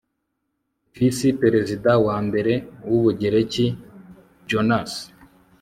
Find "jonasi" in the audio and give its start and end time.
4.49-5.03